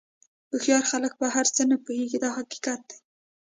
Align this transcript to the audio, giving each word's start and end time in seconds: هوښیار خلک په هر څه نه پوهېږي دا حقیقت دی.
هوښیار 0.51 0.83
خلک 0.91 1.13
په 1.19 1.25
هر 1.35 1.45
څه 1.55 1.61
نه 1.71 1.77
پوهېږي 1.85 2.17
دا 2.23 2.29
حقیقت 2.37 2.79
دی. 2.89 2.97